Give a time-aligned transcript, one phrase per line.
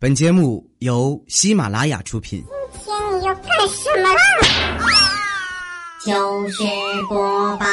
[0.00, 2.44] 本节目由喜马拉雅出品。
[2.84, 4.20] 今天你要干什么啦？
[6.06, 6.62] 就是
[7.08, 7.66] 播报。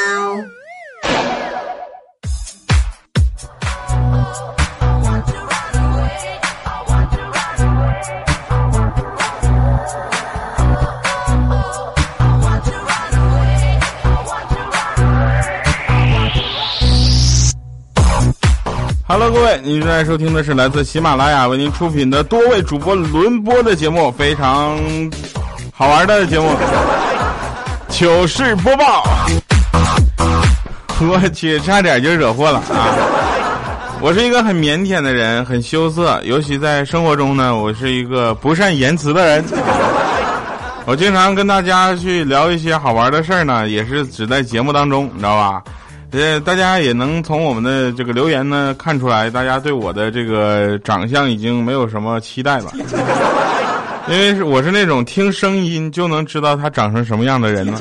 [19.07, 24.79] Hello，各位，您正在收听的是来自喜马拉雅为您出品的多位主播轮播的节目，非常
[25.71, 26.49] 好玩的节目——
[27.87, 29.03] 糗事播报。
[30.99, 32.97] 我去，差点就惹祸了啊！
[34.01, 39.45] 我是一个很腼腆的人，很羞涩，尤其在生活中呢，我是一个不善言辞的人。
[40.85, 45.61] 我经常跟大家去聊一些好玩的事儿呢，也是只在节目当中，你知道吧？
[46.17, 52.71] 呃，大家也能从我们的这个留言呢看出来，大家对我的这个长相已经没有什么期待了，
[54.07, 57.77] 因为是我是那种听声音就能知道他长成什么样的人呢。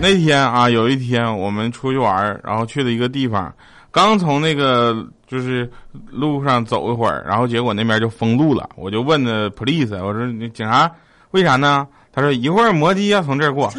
[0.00, 3.50] 那天啊，有一天我们出去玩，然后去了一个地方，
[3.90, 4.94] 刚从那个
[5.26, 5.70] 就是
[6.10, 10.90] 路上走一会儿，然后结果那边就封路了，我就问的 police，我说你警察
[11.30, 11.86] 为啥呢？
[12.12, 13.72] 他说一会儿摩的要从这儿过。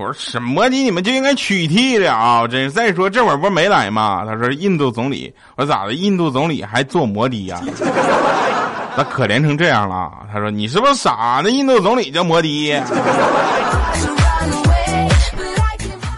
[0.00, 2.70] 我说什么的，你们就应该取缔了，真是。
[2.70, 4.24] 再说这会儿不是没来吗？
[4.26, 5.92] 他说印度总理，我说咋的？
[5.92, 7.60] 印度总理还坐摩的呀？
[8.96, 10.10] 那可怜成这样了。
[10.32, 11.42] 他说你是不是傻？
[11.44, 12.48] 那印度总理叫摩的。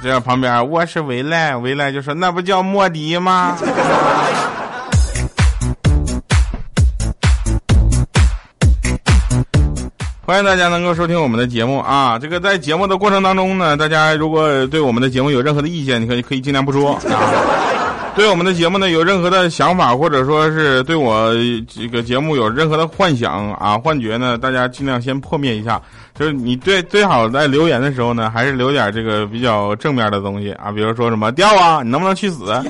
[0.01, 3.57] 这样旁边我是维莱，维莱就说那不叫莫迪吗？
[10.25, 12.17] 欢迎大家能够收听我们的节目啊！
[12.17, 17.03] 这个在节目的过程当中呢，大家如果对我们的节目有任何的意见，你可以可以尽量不说啊。
[18.15, 21.35] 对我们的节目呢有任何的想法，或者说是对我
[21.67, 25.83] 这个节目有任何的幻想啊、幻觉呢，大家尽量先破灭一下。
[26.17, 32.45] 就是你对最好在留言的时候呢，还是留点这个比较正面的东西啊，比如说什么掉啊，你能不能去死？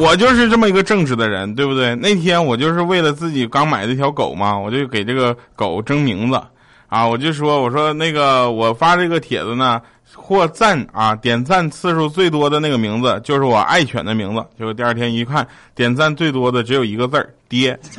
[0.00, 1.92] 我就是这么一个正直的人，对不对？
[1.96, 6.40] 那天我就是为了自己刚买的一条狗嘛，我就给这个狗争名字，
[6.86, 9.82] 啊，我就说，我说那个我发这个帖子呢，
[10.14, 14.44] 获赞啊点赞次数最多的那个名字就是我爱犬的名字。
[14.56, 15.44] 结果第二天一看，
[15.74, 17.76] 点赞最多的只有一个字儿——爹。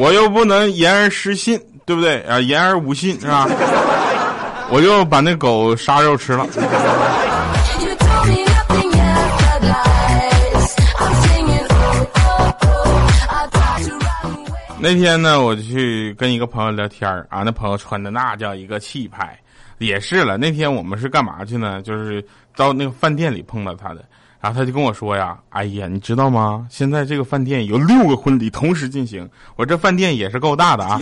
[0.00, 2.40] 我又不能言而失信，对不对啊？
[2.40, 3.46] 言而无信是吧？
[4.70, 6.46] 我就把那狗杀肉吃了。
[14.80, 19.36] 那天呢，我就去跟一个朋友聊天啊，那朋友穿的那叫一个气派，
[19.78, 20.36] 也是了。
[20.36, 21.82] 那天我们是干嘛去呢？
[21.82, 22.24] 就是
[22.54, 24.04] 到那个饭店里碰到他的，
[24.40, 26.64] 然后他就跟我说呀：“哎呀，你知道吗？
[26.70, 29.28] 现在这个饭店有六个婚礼同时进行。
[29.56, 31.00] 我这饭店也是够大的啊。”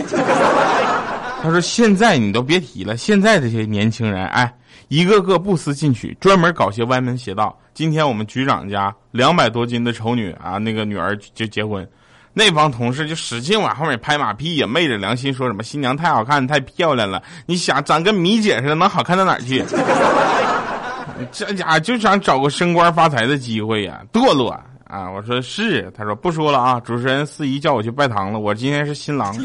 [1.41, 4.51] 他说：“现在你都别提了，现在这些年轻人，哎，
[4.87, 7.57] 一个个不思进取，专门搞些歪门邪道。
[7.73, 11.87] 今天我们局长家两百多斤的丑女啊，那个女儿就结婚。”
[12.33, 17.23] 那帮同事就使劲往后面拍马屁也，昧着良心说什么新娘太好看、太漂亮了。
[17.47, 19.63] 你想长跟米姐似的，能好看到哪儿去？
[21.31, 24.51] 这家就想找个升官发财的机会呀，堕落
[24.85, 25.09] 啊！
[25.09, 26.79] 我说是，他说不说了啊。
[26.79, 29.35] 主持人司仪叫我去拜堂了，我今天是新郎。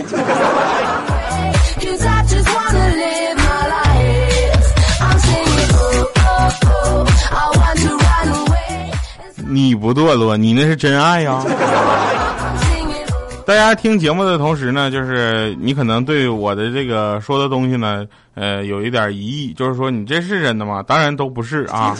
[9.48, 11.44] 你不堕落，你那是真爱呀。
[13.44, 20.82] 大家听节目的同时呢，就是你可能对我的这个说的东西呢，呃，有一点疑义，就是说你这是真的吗？
[20.86, 21.94] 当然都不是啊。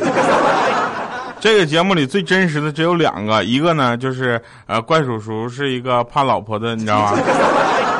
[1.40, 7.18] 这个节目里最真实的只有两个，一个呢就是呃怪叔叔是一个怕老婆的，你知道吗？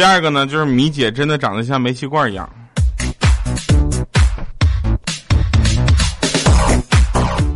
[0.00, 2.48] 第二个呢就是米姐真的长得像煤气罐一样。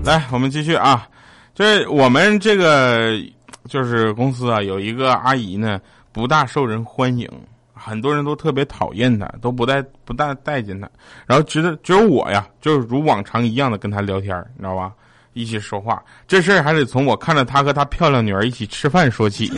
[0.05, 1.09] 来，我们继续啊，
[1.55, 3.19] 就是我们这个。
[3.67, 5.81] 就是公司啊，有一个阿姨呢，
[6.13, 7.27] 不大受人欢迎，
[7.73, 10.87] 很多人都特别讨厌她，都不带不大待见她。
[11.25, 14.93] 然后只有只有我呀，就是如往常一样的跟她聊天，你知道吧？
[15.33, 16.03] 一起说话。
[16.29, 19.51] 这事儿还得从我看着她和她漂亮女儿一起吃饭说起。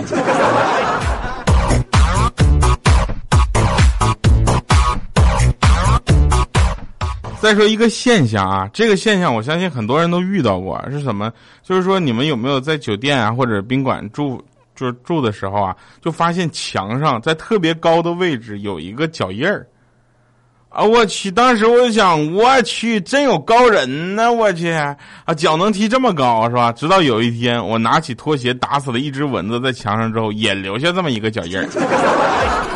[7.47, 11.33] 再说一个现象啊，这个现象我相信很多人都遇到过，是什么？
[11.63, 14.43] 就是说你们有没有在酒店啊或者宾馆住，
[14.75, 19.65] 就是住的时候啊，就发现墙上在特别高的位置有一个脚印儿。
[20.71, 20.83] 啊！
[20.83, 24.31] 我去，当时我就想，我去，真有高人呢！
[24.33, 26.73] 我去啊，脚能踢这么高是吧？
[26.73, 32.76] 直到有一天，我拿起拖鞋打死了一只蚊子在墙上之后，也留下这么一个脚印儿。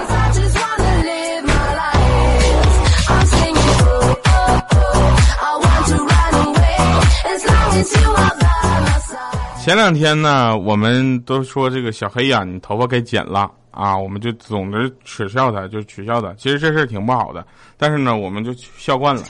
[9.62, 16.32] 前两天呢，我们都说这个小黑呀，你头发该剪了啊，我们就总是耻笑他，就取笑他。
[16.36, 17.46] 其实这事儿挺不好的，
[17.76, 19.22] 但是呢，我们就笑惯了。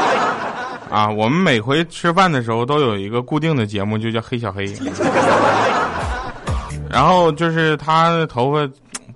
[0.90, 4.72] 啊，我们每回吃饭的时候都有一个固定的节目，就叫黑小黑。
[6.88, 8.68] 然后就是他的头发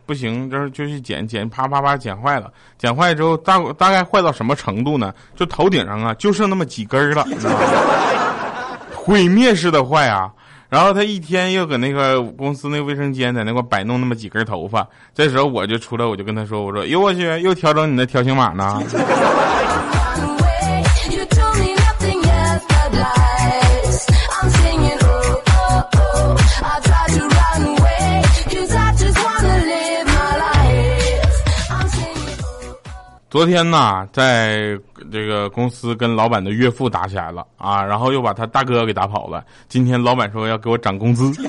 [0.05, 2.50] 不行，就是就去剪剪，啪啪啪剪坏了。
[2.76, 5.14] 剪坏之后大大概坏到什么程度呢？
[5.37, 7.25] 就头顶上啊，就剩那么几根了。
[9.05, 10.31] 毁灭式的坏啊！
[10.69, 18.81] 然后他一天又搁那个公司那卫生间在那块摆弄那么几根头发，这时候我就出来，我就跟他说：“我说，哟我去，又调整你的条形码呢。”
[33.30, 34.76] 昨天呢，在
[35.12, 39.44] 这个公司跟老板的岳父打起来了啊，然后又把他大哥给打跑了。
[39.68, 41.30] 今天老板说要给我涨工资。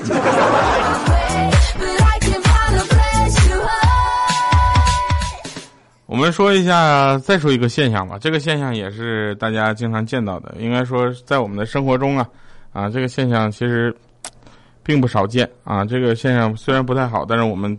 [6.06, 8.16] 我们说一下，再说一个现象吧。
[8.20, 12.28] 这个现象也是大家经常见到的，应该说在我们的生活中啊，
[12.72, 13.92] 啊，这个现象其实
[14.84, 15.84] 并不少见啊。
[15.84, 17.76] 这个现象虽然不太好，但是我们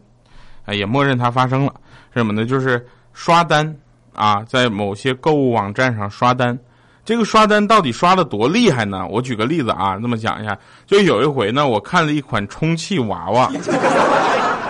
[0.65, 1.73] 啊也默认它发生了。
[2.13, 2.45] 什么呢？
[2.45, 3.73] 就是刷单。
[4.15, 6.57] 啊，在某些购物网站上刷单，
[7.05, 9.05] 这个刷单到底刷的多厉害呢？
[9.09, 13.51] 我举个例子啊，这么讲一下，就有一回呢，我看了一款充气娃娃，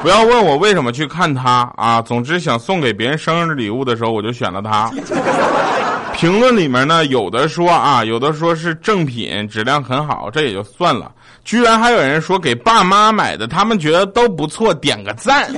[0.02, 4.92] 不要问我为什么去看它啊，总之想送给别人生日礼物的时候，我就选了它。
[6.16, 11.12] 评论里面呢，有的说啊，有的说是正品，质量很好，这也就算了，
[11.44, 15.52] 居然还有人说给爸妈买的，他们觉得都不错，点个赞。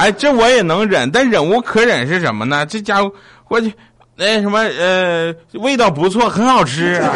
[0.00, 2.64] 哎，这我也能忍，但忍无可忍是什么呢？
[2.64, 3.12] 这家伙，
[3.48, 3.70] 我去，
[4.16, 5.30] 那什么，呃，
[5.60, 6.94] 味道不错，很好吃。
[6.94, 7.10] 哎，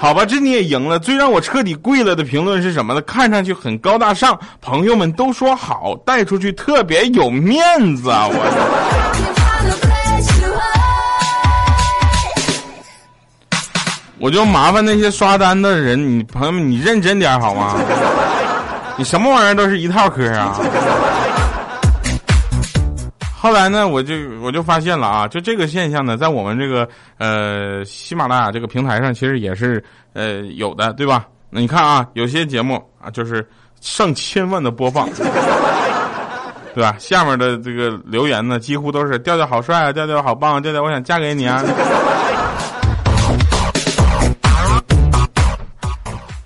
[0.00, 0.98] 好吧，这你也赢了。
[0.98, 3.00] 最让我彻底跪了的评论是什么呢？
[3.02, 7.64] 看上去很高大上，朋友们都说好，带出去特别有面
[7.94, 8.26] 子啊！
[8.28, 8.34] 我，
[14.18, 17.76] 我就麻烦那些刷单的人，你朋友们，你认真点好吗？
[18.96, 20.58] 你什么玩意儿都是一套嗑啊！
[23.40, 26.88] 后来呢，我就我就发现了啊，就这个现象呢，在我们这个
[27.18, 29.82] 呃喜马拉雅这个平台上，其实也是
[30.12, 31.24] 呃有的，对吧？
[31.48, 33.48] 那你看啊，有些节目啊，就是
[33.80, 35.08] 上千万的播放，
[36.74, 36.96] 对吧？
[36.98, 41.62] 下面的这个留言呢，几乎都是调调好帅啊，调调好棒，啊调调我想嫁给你啊。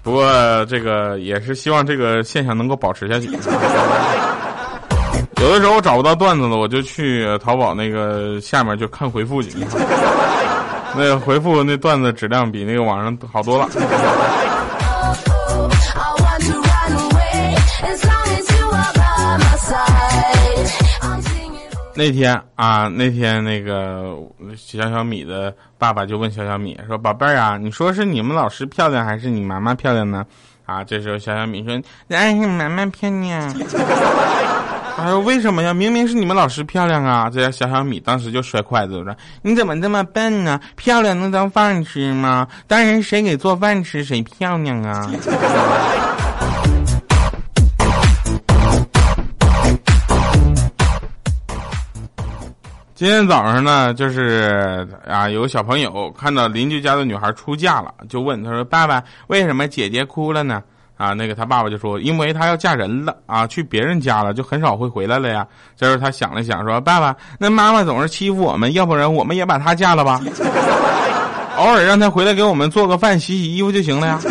[0.03, 3.31] 不过这个也是希望这个现象能够保持下去。
[5.43, 9.51] 有的时候我找不到段子了，我就去淘宝那个下面就看回复去。
[10.95, 13.69] 那个回复那段子质量比那个网上好多了。
[21.93, 24.17] 那天啊，那天那个
[24.57, 30.25] 小小米的爸爸就问小小米说：“宝贝儿啊，你说是你们老师漂亮还是你妈妈漂亮呢？”
[30.67, 31.77] 啊，这时候小小米说
[32.09, 33.53] ：“当然是妈妈漂亮。”
[35.03, 35.75] 他说：“为什么呀？
[35.75, 40.61] 明明是你们老师漂亮啊！”这小小米当时就摔筷子说：“你怎么这么笨呢？
[40.77, 42.47] 漂亮能当饭吃吗？
[42.69, 45.11] 当然谁给做饭吃谁漂亮啊！”
[52.95, 60.63] 今天早上呢，就是啊，有个小朋友看到邻居家的女孩出嫁了，就问他说：“爸爸，为什么姐姐哭了呢？”
[61.03, 65.45] 啊，那个他爸爸就说，因为他要嫁人了啊，去别人家了，就很少会回来了呀。
[65.77, 70.21] 这时候他想了想，说：“爸爸，那妈妈总是欺负我们，要不然我们也把她嫁了吧，
[71.59, 74.21] 偶尔让她回来给我们做个饭、洗洗衣服就行了呀。”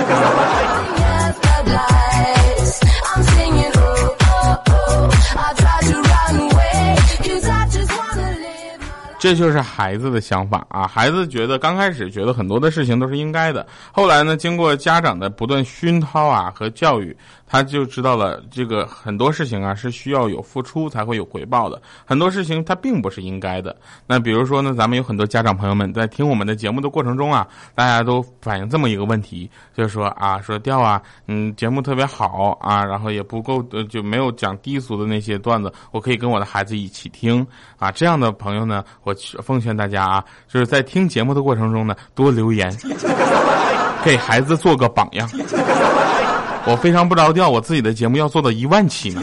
[9.22, 10.88] 这就是孩子的想法啊！
[10.88, 17.16] 孩子觉得刚开始觉得很多的事情都是应该的，后来呢，经过家长的不断熏陶啊和教育，
[17.52, 23.76] 他就知道了这个很多事情啊是需要有付出才会有回报的，很多事情它并不是应该的。
[24.08, 37.46] 那比如说呢，咱们有很多家长朋友们在听我们的节目的过程中啊，大家都反映这么一个问题，就是说啊，说调啊，嗯，节目特别好啊，然后也不够，就没有讲低俗的那些段子，我可以跟我的孩子一起听
[37.78, 37.92] 啊。
[37.92, 42.74] 这样的朋友呢，我奉劝大家啊，就是在听节目的过程中呢，多留言，
[44.06, 45.30] 给孩子做个榜样。
[46.66, 49.22] 我非常不着调，我自己的节目要做到一万期呢，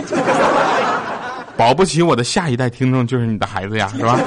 [1.57, 4.19] 保不齐我的下一代听众就是你的孩子呀，是吧？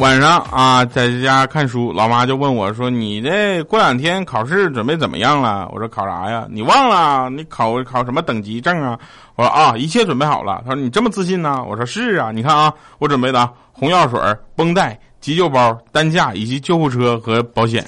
[0.00, 6.46] 晚上啊，在家看书，老妈就问我说：“你这过两天考试准备怎么样了？”我说：“考啥呀？
[6.50, 7.28] 你忘了？
[7.28, 8.98] 你考考什么等级证啊？”
[9.36, 14.18] 我说：“啊，一切准备好了。”他说：“你这么自信呢？”我说：“是啊，你看啊，我准备的红药水、
[14.56, 17.84] 绷带、急救包、担架以及救护车和保险。”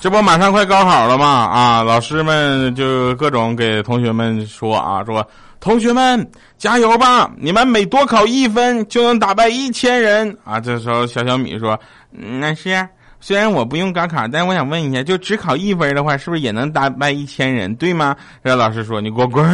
[0.00, 1.26] 这不马上快高考了吗？
[1.26, 5.26] 啊，老师们就各种给同学们说啊，说
[5.58, 6.24] 同学们
[6.56, 10.60] 加油吧，你们每多考一分就能打败一千人啊。
[10.60, 11.76] 这时候小小米说
[12.14, 12.88] ：“那是，
[13.18, 17.74] 虽然我不用高考，但我想问一下，就只考一分的话，是不是也能打败一千人？
[17.74, 18.14] 对吗？”
[18.44, 19.44] 这老师说：“你给我滚！”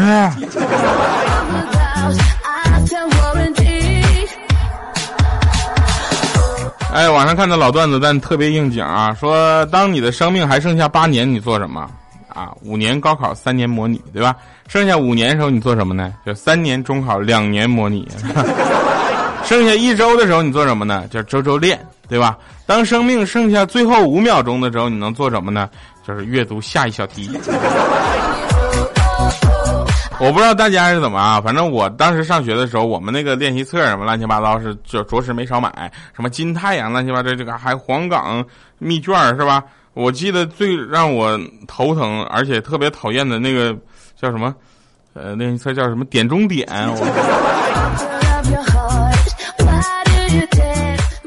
[6.94, 9.12] 哎，网上看到老段子，但特别应景啊！
[9.18, 11.90] 说当你的生命还剩下八年，你做什么？
[12.28, 14.36] 啊，五年高考，三年模拟，对吧？
[14.68, 16.14] 剩下五年的时候，你做什么呢？
[16.24, 18.08] 就三年中考，两年模拟。
[19.44, 21.02] 剩下一周的时候，你做什么呢？
[21.10, 22.38] 叫周周练，对吧？
[22.64, 25.68] 当生命剩下最后五秒钟的时候，你能做什么呢？
[26.06, 27.28] 就是阅读下一小题。
[30.20, 38.44] 我不知道大家是怎么啊，反正我当时上学的时候，我们那个练习册什么乱七八糟是就着实没少买，什么金太阳乱七八糟这个还黄冈
[38.78, 39.62] 密卷是吧？
[39.92, 43.76] 我记得最让我头疼而且特别讨厌的那个
[44.20, 44.54] 叫什么？
[45.14, 46.04] 呃，练习册叫什么？
[46.06, 46.66] 点中点。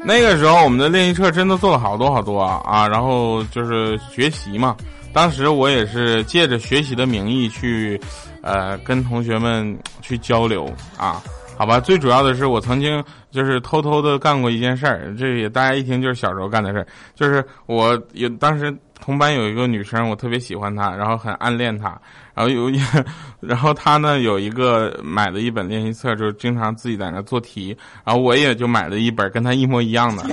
[0.03, 2.87] 那个时候我们的练习册真的做了好多好多啊啊！
[2.87, 4.73] 然后就是学习嘛，
[5.13, 7.99] 当时我也是借着学习的名义去。
[8.43, 11.21] 呃，跟同学们去交流啊，
[11.57, 11.81] 好吧。
[11.81, 16.87] 最主要的是，我曾经就是偷偷的干过一件事儿，这也大家一听就是小时候干的事儿。
[17.13, 21.99] 就是我有当时同班有一个女生，我特别喜欢她，然后很暗恋她。
[22.33, 22.71] 然后有，
[23.41, 27.75] 然后她呢有一个买了一本练习册，就是经常自己在那做题。
[28.05, 30.23] 然后我也就买了一本跟她一模一样的，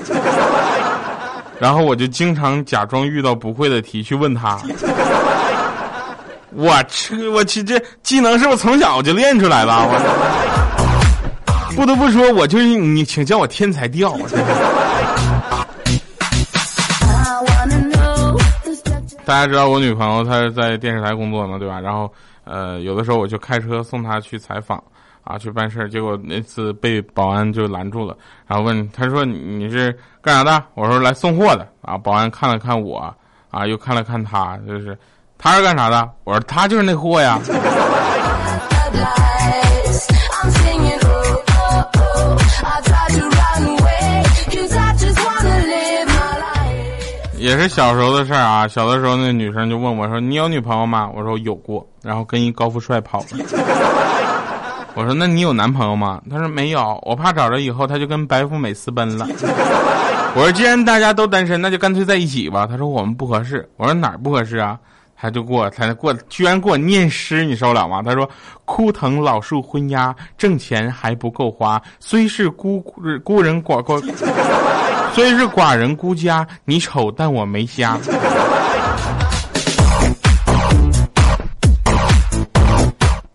[1.64, 4.60] 然后我就经常假装遇到不会的题去问他。
[6.52, 9.88] 我去，我去，这技能是不是从小就练出来了？
[11.48, 14.14] 我不得不说，我就是你，请叫我天才调。
[19.24, 21.80] 大家知道我女朋友她是在电视台工作嘛，对吧？
[21.80, 22.12] 然后
[22.44, 24.84] 呃，有的时候我就开车送她去采访
[25.24, 25.88] 啊，去办事儿。
[25.88, 28.16] 结果那次被保安就拦住了，
[28.46, 29.90] 然后问他说：“你是
[30.22, 33.12] 干啥的？”我说：“来送货的。”啊，保安看了看我，
[33.50, 34.96] 啊，又看了看他，就是。
[35.36, 36.08] 他是干啥的？
[36.22, 37.38] 我说他就是那货呀。
[47.36, 48.66] 也是小时候的事儿啊。
[48.66, 53.26] 小的时候，那女生就问我说：“你有女朋友吗？”我说：“有过。”然后跟一高富帅跑了。
[54.94, 59.26] 我说：“那你有男朋友吗？”他说：“没有，我怕找着以后他就跟白富美私奔了。”
[60.36, 64.78] 我说：“既然大家都单身，那就干脆在一起吧。”他说：“我们不合适。”我说：“哪儿不合适啊？”
[65.16, 68.02] 他就给我，他给我，居然给我念诗，你受了吗？
[68.02, 68.28] 他说
[68.66, 71.80] ：“枯藤老树昏鸦，挣钱还不够花。
[71.98, 72.80] 虽是孤
[73.22, 74.00] 孤人寡寡，
[75.14, 77.98] 虽是寡人孤家，你丑但我没瞎。”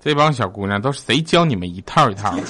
[0.01, 2.43] 这帮小姑娘都是谁教你们一套一套的？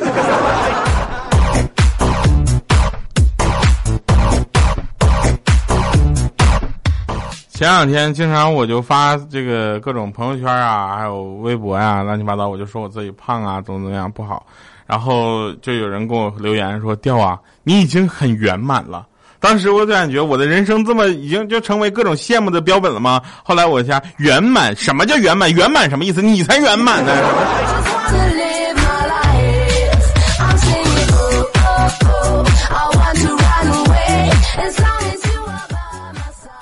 [7.50, 14.46] 前两天经常我就发这个各种朋友圈啊，还有微博呀，乱七八糟，我就说我自己胖啊，怎么怎么样不好。
[14.86, 19.08] 然后就有人给我留言说：“掉啊，你已经很圆满了。”
[19.40, 23.22] 当时我就感觉我的人生这么已经就成为各种羡慕的标本了吗？
[23.44, 25.52] 后来我想，圆满，什么叫圆满？
[25.54, 26.22] 圆满什么意思？
[26.22, 27.12] 你才圆满呢！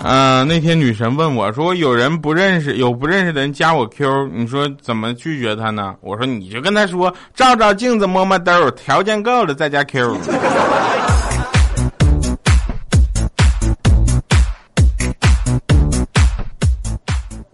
[0.09, 10.17] 嗯，那天女神问我说：“有人不认识，有不认识的人加我 Q，你说怎么拒绝他呢？”我说：“你就跟他说，照照镜子，摸摸兜，条件够了再加 Q。”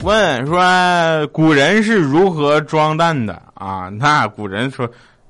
[0.04, 3.88] 问说古人是如何装蛋的啊？
[3.90, 4.88] 那古人说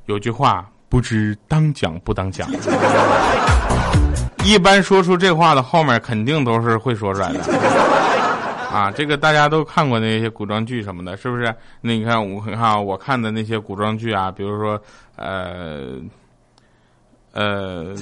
[0.08, 2.50] 有句话，不知当讲不当讲。
[4.44, 7.40] 一般说出这话的后面肯定都是会说出来的。
[8.72, 11.54] 啊，这个大家都看过那些古装剧什么的，是不是？
[11.80, 14.82] 那你看我看我看的那些古装剧啊，比如说
[15.16, 16.02] 呃
[17.32, 17.94] 呃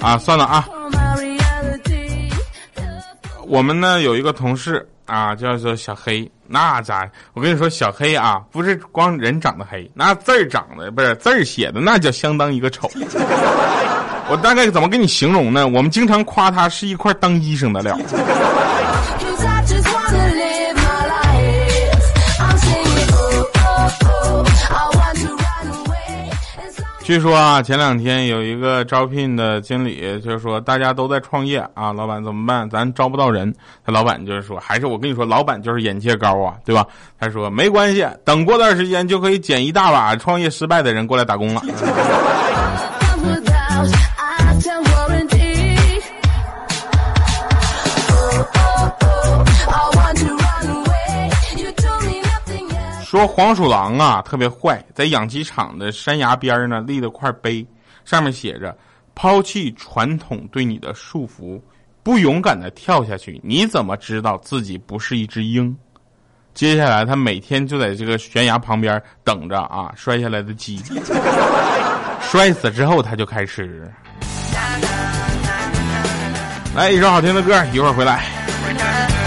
[0.00, 0.68] 啊，算了啊。
[3.48, 6.30] 我们呢有一个同事啊，叫做小黑。
[6.46, 7.10] 那咋？
[7.34, 12.90] 我跟你说，小黑啊，不是光人长得黑，那字儿长得不是字儿写的，那叫相当一个丑。
[14.30, 15.66] 我大概怎么跟你形容呢？
[15.66, 17.98] 我们经常夸他是一块当医生的料。
[27.08, 32.68] 据说啊，前两天有一个招聘的经理，就是说大家都在创业啊，老板怎么办？
[32.68, 33.50] 咱招不到人。
[33.82, 36.86] 他老板就是说，还是我跟你说，老板就是眼界高啊，对吧？
[37.18, 41.62] 他说没关系，等过段时间就可以捡一大把创业失败的人过来打工了。
[53.18, 57.66] 说黄鼠狼啊特别坏，在养鸡场的山崖边儿呢立了块碑，
[58.04, 58.78] 上面写着
[59.12, 61.60] ：“抛弃传统对你的束缚，
[62.04, 65.76] 不勇敢的跳下去，你怎么知道自己不是一只鹰？”
[66.54, 70.80] 接下来他每天就在这个悬崖旁边等着啊摔下来的鸡，
[72.22, 73.92] 摔死之后他就开吃。
[76.76, 79.17] 来一首好听的歌，一会儿回来。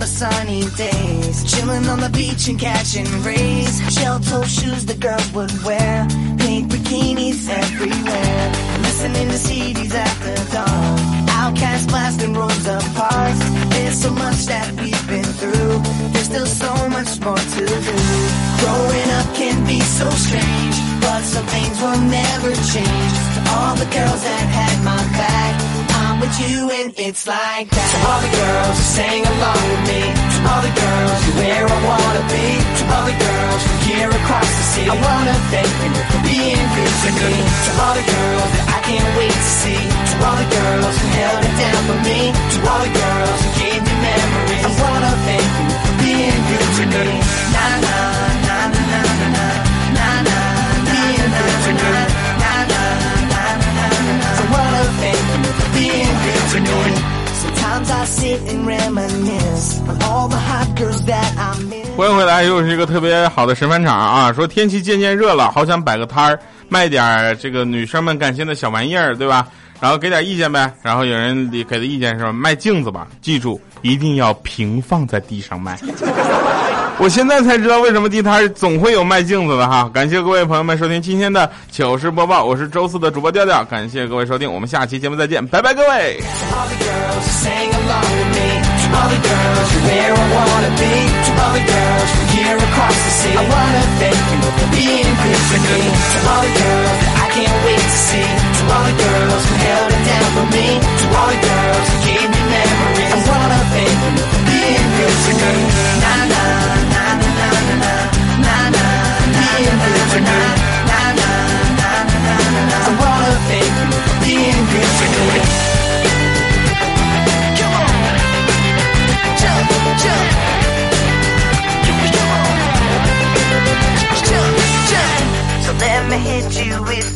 [0.00, 3.80] Remember sunny days, chilling on the beach and catching rays.
[3.92, 6.06] Shell toe shoes the girls would wear,
[6.38, 8.52] pink bikinis everywhere.
[8.80, 13.36] Listening to CDs after dawn, outcast blasting roads apart.
[13.72, 15.78] There's so much that we've been through,
[16.12, 17.98] there's still so much more to do.
[18.60, 23.12] Growing up can be so strange, but some things will never change.
[23.34, 25.69] To all the girls that had my back
[26.20, 27.88] with you and it's like that.
[27.92, 30.02] To all the girls who sang along with me.
[30.04, 32.46] To all the girls who where I wanna be.
[32.60, 34.88] To all the girls from here across the sea.
[34.92, 37.34] I wanna thank you for being good to me.
[37.40, 39.80] To all the girls that I can't wait to see.
[39.80, 42.20] To all the girls who held it down for me.
[42.30, 43.50] To all the girls who
[61.96, 64.30] 欢迎回来，又是一个特别好的神返场啊！
[64.30, 69.46] 说天气渐渐热了，好想摆个摊儿，卖点这个女生们感兴的小玩意儿，对吧？
[69.80, 70.70] 然后给点意见呗。
[70.82, 75.78] 然后有人给的意见是卖镜子吧，记住一定要平放在地上卖。
[77.02, 79.90] 我现在才知道为什么地摊总会有卖镜子的哈！
[79.92, 86.20] 感谢各位朋友们收听今天的糗事播报，我是周四的主播调调，感谢各位收听，我们下期节目再见，拜拜各位。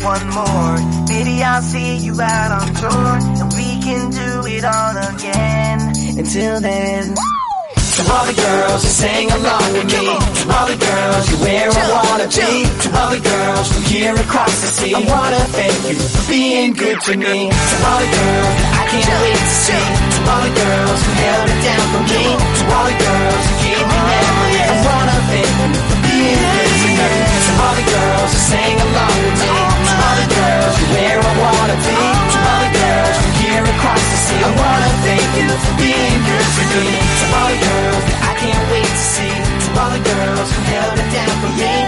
[0.04, 0.76] One more.
[1.08, 5.80] Maybe I'll see you out on tour, and we can do it all again.
[6.18, 7.14] Until then.
[7.94, 11.70] To all the girls who sang along with me To all the girls who where
[11.70, 15.78] I wanna be To all the girls from here across the sea I wanna thank
[15.86, 19.54] you for being good to me To all the girls that I can't wait to
[19.62, 23.44] see To all the girls who held it down for me To all the girls
[23.46, 27.10] who gave me memories I wanna thank you for being good to me
[27.46, 31.20] To all the girls who sang along with me To all the girls who where
[31.22, 35.28] I wanna be To all the girls from here across the sea I wanna thank
[35.38, 37.63] you for being good to me To all the
[40.14, 41.83] girls who held it down for me,